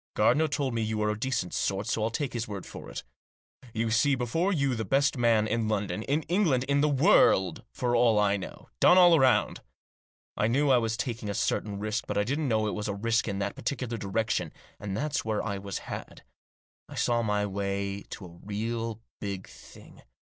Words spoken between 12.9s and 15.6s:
risk in that particular direction, and that's where I